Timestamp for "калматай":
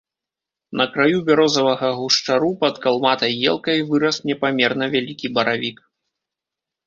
2.85-3.33